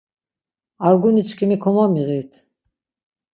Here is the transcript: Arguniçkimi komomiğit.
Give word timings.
Arguniçkimi 0.85 1.57
komomiğit. 1.63 2.31